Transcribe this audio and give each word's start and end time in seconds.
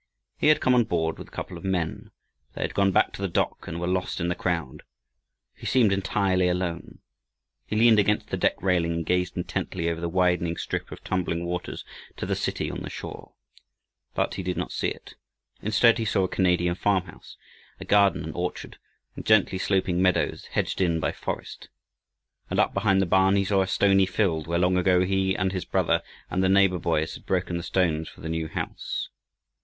He 0.39 0.47
had 0.47 0.61
come 0.61 0.73
on 0.73 0.85
board 0.85 1.19
with 1.19 1.27
a 1.27 1.31
couple 1.31 1.59
of 1.59 1.63
men, 1.63 2.09
but 2.49 2.55
they 2.55 2.61
had 2.63 2.73
gone 2.73 2.91
back 2.91 3.13
to 3.13 3.21
the 3.21 3.27
dock, 3.27 3.67
and 3.67 3.79
were 3.79 3.85
lost 3.85 4.19
in 4.19 4.29
the 4.29 4.33
crowd. 4.33 4.81
He 5.53 5.67
seemed 5.67 5.91
entirely 5.91 6.47
alone. 6.47 7.03
He 7.67 7.75
leaned 7.75 7.99
against 7.99 8.29
the 8.31 8.37
deck 8.37 8.59
railing 8.63 8.93
and 8.93 9.05
gazed 9.05 9.37
intently 9.37 9.87
over 9.91 10.01
the 10.01 10.09
widening 10.09 10.57
strip 10.57 10.91
of 10.91 11.03
tumbling 11.03 11.45
waters 11.45 11.85
to 12.17 12.25
the 12.25 12.35
city 12.35 12.71
on 12.71 12.79
the 12.81 12.89
shore. 12.89 13.33
But 14.15 14.33
he 14.33 14.41
did 14.41 14.57
not 14.57 14.71
see 14.71 14.87
it. 14.87 15.13
Instead, 15.61 15.99
he 15.99 16.05
saw 16.05 16.23
a 16.23 16.27
Canadian 16.27 16.73
farmhouse, 16.73 17.37
a 17.79 17.85
garden 17.85 18.23
and 18.23 18.33
orchard, 18.33 18.79
and 19.15 19.23
gently 19.23 19.59
sloping 19.59 20.01
meadows 20.01 20.45
hedged 20.45 20.81
in 20.81 20.99
by 20.99 21.11
forest. 21.11 21.69
And 22.49 22.59
up 22.59 22.73
behind 22.73 23.03
the 23.03 23.05
barn 23.05 23.35
he 23.35 23.45
saw 23.45 23.61
a 23.61 23.67
stony 23.67 24.07
field, 24.07 24.47
where 24.47 24.57
long 24.57 24.77
ago 24.77 25.01
he 25.05 25.35
and 25.35 25.51
his 25.51 25.63
brother 25.65 26.01
and 26.31 26.43
the 26.43 26.49
neighbor 26.49 26.79
boys 26.79 27.13
had 27.13 27.27
broken 27.27 27.57
the 27.57 27.61
stones 27.61 28.09
for 28.09 28.21
the 28.21 28.29
new 28.29 28.47
house. 28.47 29.09